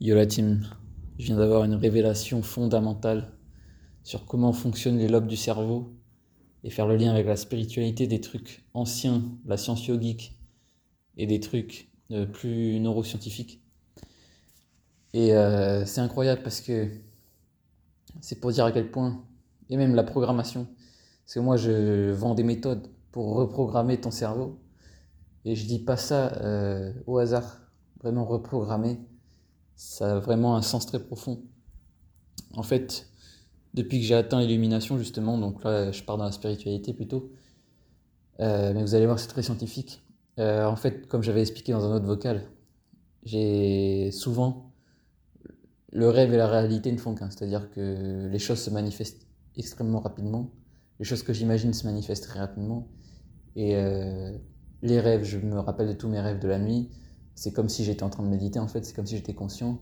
[0.00, 0.64] Yo la team,
[1.18, 3.32] je viens d'avoir une révélation fondamentale
[4.04, 5.92] sur comment fonctionnent les lobes du cerveau
[6.62, 10.38] et faire le lien avec la spiritualité des trucs anciens, la science yogique
[11.16, 13.60] et des trucs euh, plus neuroscientifiques.
[15.14, 16.88] Et euh, c'est incroyable parce que
[18.20, 19.24] c'est pour dire à quel point,
[19.68, 20.68] et même la programmation,
[21.24, 24.60] parce que moi je vends des méthodes pour reprogrammer ton cerveau,
[25.44, 27.62] et je dis pas ça euh, au hasard,
[28.00, 29.00] vraiment reprogrammer
[29.78, 31.40] ça a vraiment un sens très profond.
[32.54, 33.08] En fait,
[33.74, 37.30] depuis que j'ai atteint l'illumination, justement, donc là, je pars dans la spiritualité plutôt,
[38.40, 40.02] euh, mais vous allez voir, c'est très scientifique.
[40.40, 42.42] Euh, en fait, comme j'avais expliqué dans un autre vocal,
[43.22, 44.72] j'ai souvent
[45.92, 50.00] le rêve et la réalité ne font qu'un, c'est-à-dire que les choses se manifestent extrêmement
[50.00, 50.50] rapidement,
[50.98, 52.88] les choses que j'imagine se manifestent très rapidement,
[53.54, 54.36] et euh,
[54.82, 56.90] les rêves, je me rappelle de tous mes rêves de la nuit,
[57.38, 59.78] c'est comme si j'étais en train de méditer en fait, c'est comme si j'étais conscient.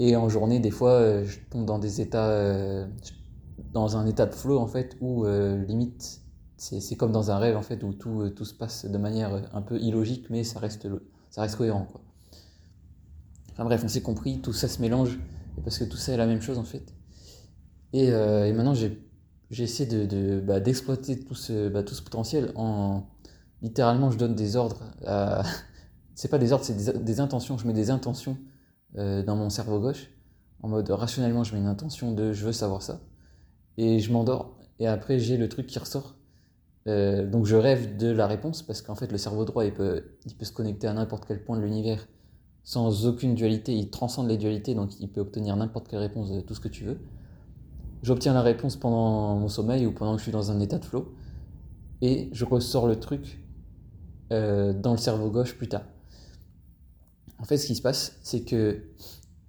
[0.00, 2.84] Et en journée, des fois, euh, je tombe dans des états, euh,
[3.72, 6.20] dans un état de flow en fait, où euh, limite,
[6.56, 9.62] c'est comme dans un rêve en fait, où tout, tout se passe de manière un
[9.62, 10.88] peu illogique, mais ça reste,
[11.30, 12.00] ça reste cohérent quoi.
[13.52, 15.20] Enfin bref, on s'est compris, tout ça se mélange,
[15.62, 16.92] parce que tout ça est la même chose en fait.
[17.92, 19.00] Et, et maintenant, j'ai
[19.50, 23.04] essayé de, bah, d'exploiter tout, ce, bah, tout ce potentiel en
[23.62, 25.44] littéralement, je donne des ordres à
[26.20, 27.56] c'est pas des ordres, c'est des, intentions.
[27.56, 28.36] Je mets des intentions
[28.98, 30.10] euh, dans mon cerveau gauche.
[30.62, 33.00] En mode rationnellement, je mets une intention de je veux savoir ça.
[33.78, 34.54] Et je m'endors.
[34.80, 36.16] Et après, j'ai le truc qui ressort.
[36.88, 40.18] Euh, donc je rêve de la réponse parce qu'en fait, le cerveau droit, il peut,
[40.26, 42.06] il peut se connecter à n'importe quel point de l'univers
[42.64, 43.74] sans aucune dualité.
[43.74, 46.68] Il transcende les dualités, donc il peut obtenir n'importe quelle réponse de tout ce que
[46.68, 46.98] tu veux.
[48.02, 50.84] J'obtiens la réponse pendant mon sommeil ou pendant que je suis dans un état de
[50.84, 51.14] flow.
[52.02, 53.42] Et je ressors le truc
[54.32, 55.84] euh, dans le cerveau gauche plus tard.
[57.40, 58.84] En fait, ce qui se passe, c'est que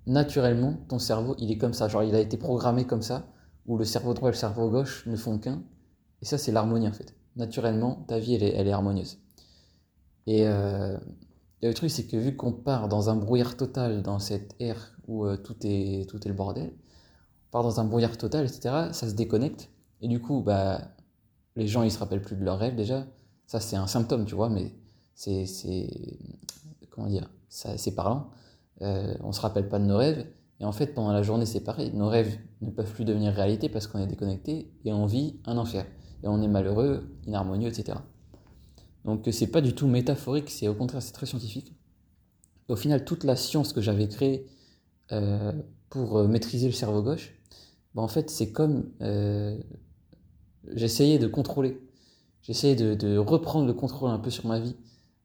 [0.07, 1.87] naturellement, ton cerveau, il est comme ça.
[1.87, 3.27] Genre, il a été programmé comme ça,
[3.65, 5.63] où le cerveau droit et le cerveau gauche ne font qu'un.
[6.21, 7.15] Et ça, c'est l'harmonie, en fait.
[7.35, 9.19] Naturellement, ta vie, elle est, harmonieuse.
[10.27, 10.97] Et, euh,
[11.61, 15.25] le truc, c'est que vu qu'on part dans un brouillard total, dans cette ère où
[15.25, 16.73] euh, tout, est, tout est le bordel,
[17.49, 19.69] on part dans un brouillard total, etc., ça se déconnecte.
[20.01, 20.81] Et du coup, bah,
[21.55, 23.05] les gens, ils se rappellent plus de leurs rêves, déjà.
[23.47, 24.73] Ça, c'est un symptôme, tu vois, mais
[25.13, 25.45] c'est...
[26.89, 28.29] Comment dire c'est parlant.
[28.81, 30.25] Euh, on se rappelle pas de nos rêves.
[30.59, 31.91] Et en fait, pendant la journée, c'est pareil.
[31.93, 35.57] Nos rêves ne peuvent plus devenir réalité parce qu'on est déconnecté et on vit un
[35.57, 35.85] enfer.
[36.23, 37.97] Et on est malheureux, inharmonieux, etc.
[39.05, 41.73] Donc c'est pas du tout métaphorique, c'est au contraire, c'est très scientifique.
[42.67, 44.47] Au final, toute la science que j'avais créée
[45.11, 45.51] euh,
[45.89, 47.33] pour euh, maîtriser le cerveau gauche,
[47.95, 49.57] bah, en fait, c'est comme euh,
[50.73, 51.81] j'essayais de contrôler.
[52.43, 54.75] J'essayais de, de, reprendre le contrôle un peu sur ma vie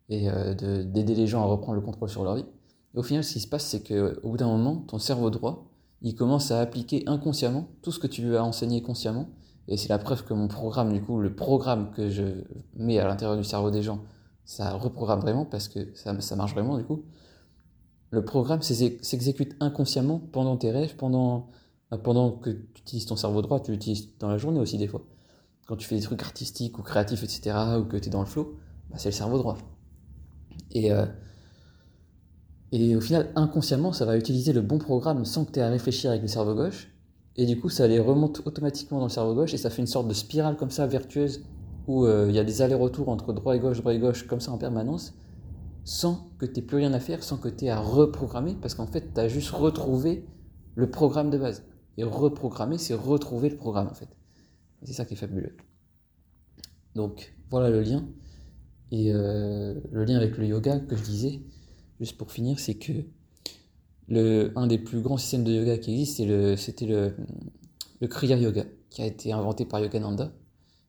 [0.08, 2.44] et euh, d'aider les gens à reprendre le contrôle sur leur vie.
[2.94, 5.66] Au final, ce qui se passe, c'est qu'au bout d'un moment, ton cerveau droit,
[6.02, 9.28] il commence à appliquer inconsciemment tout ce que tu lui as enseigné consciemment.
[9.68, 12.22] Et c'est la preuve que mon programme, du coup, le programme que je
[12.74, 14.00] mets à l'intérieur du cerveau des gens,
[14.44, 17.02] ça reprogramme vraiment parce que ça, marche vraiment, du coup.
[18.10, 21.48] Le programme s'exécute inconsciemment pendant tes rêves, pendant,
[21.90, 24.86] bah, pendant que tu utilises ton cerveau droit, tu l'utilises dans la journée aussi des
[24.86, 25.02] fois.
[25.66, 28.26] Quand tu fais des trucs artistiques ou créatifs, etc., ou que tu es dans le
[28.26, 28.56] flow,
[28.90, 29.58] bah, c'est le cerveau droit.
[30.76, 31.06] Et, euh,
[32.70, 35.70] et au final, inconsciemment, ça va utiliser le bon programme sans que tu aies à
[35.70, 36.88] réfléchir avec le cerveau gauche.
[37.36, 39.86] Et du coup, ça les remonte automatiquement dans le cerveau gauche et ça fait une
[39.86, 41.44] sorte de spirale comme ça, vertueuse,
[41.86, 44.40] où euh, il y a des allers-retours entre droit et gauche, droit et gauche, comme
[44.40, 45.14] ça en permanence,
[45.84, 48.86] sans que tu plus rien à faire, sans que tu aies à reprogrammer, parce qu'en
[48.86, 50.26] fait, tu as juste retrouvé
[50.74, 51.64] le programme de base.
[51.96, 54.08] Et reprogrammer, c'est retrouver le programme, en fait.
[54.82, 55.56] C'est ça qui est fabuleux.
[56.94, 58.04] Donc, voilà le lien.
[58.92, 61.40] Et euh, le lien avec le yoga que je disais,
[62.00, 62.92] juste pour finir, c'est que
[64.08, 67.14] le, un des plus grands systèmes de yoga qui existe, c'était le,
[68.00, 70.32] le, Kriya Yoga, qui a été inventé par Yogananda.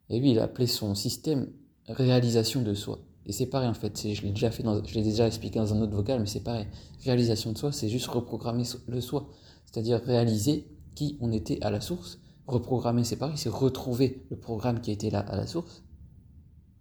[0.09, 1.49] Et lui, il a appelé son système
[1.87, 2.99] réalisation de soi.
[3.25, 5.81] Et c'est pareil en fait, je l'ai déjà fait, je l'ai déjà expliqué dans un
[5.81, 6.65] autre vocal, mais c'est pareil.
[7.03, 9.27] Réalisation de soi, c'est juste reprogrammer le soi,
[9.65, 12.19] c'est-à-dire réaliser qui on était à la source.
[12.45, 15.83] Reprogrammer, c'est pareil, c'est retrouver le programme qui était là à la source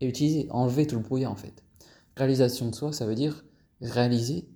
[0.00, 1.62] et utiliser, enlever tout le brouillard en fait.
[2.16, 3.44] Réalisation de soi, ça veut dire
[3.80, 4.48] réaliser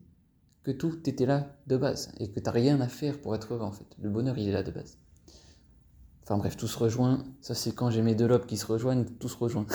[0.63, 3.55] que tout était là de base et que tu n'as rien à faire pour être
[3.55, 3.87] heureux en fait.
[3.99, 4.99] Le bonheur, il est là de base.
[6.23, 7.25] Enfin bref, tout se rejoint.
[7.41, 9.67] Ça, c'est quand j'ai mes deux lobes qui se rejoignent, tout se rejoint.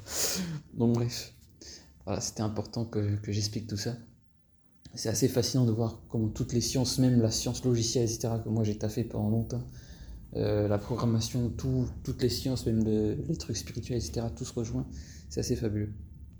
[0.74, 1.34] Donc bref,
[2.04, 3.96] voilà, c'était important que, que j'explique tout ça.
[4.94, 8.48] C'est assez fascinant de voir comment toutes les sciences, même la science logicielle, etc., que
[8.48, 9.62] moi j'ai taffé pendant longtemps,
[10.36, 14.86] euh, la programmation, tout, toutes les sciences, même les trucs spirituels, etc., tout se rejoint.
[15.28, 15.92] C'est assez fabuleux.